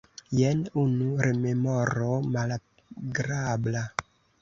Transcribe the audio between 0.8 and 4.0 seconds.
unu rememoro malagrabla.